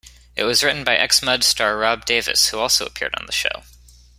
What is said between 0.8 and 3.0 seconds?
by ex-Mud star Rob Davis, who also